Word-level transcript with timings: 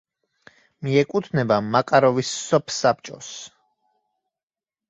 მიეკუთვნება 0.87 1.59
მაკაროვის 1.75 2.31
სოფსაბჭოს. 2.47 3.31